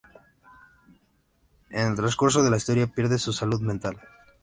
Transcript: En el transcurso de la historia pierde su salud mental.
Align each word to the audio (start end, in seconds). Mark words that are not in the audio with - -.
En 1.69 1.91
el 1.91 1.95
transcurso 1.95 2.41
de 2.41 2.49
la 2.49 2.57
historia 2.57 2.87
pierde 2.87 3.19
su 3.19 3.33
salud 3.33 3.61
mental. 3.61 4.01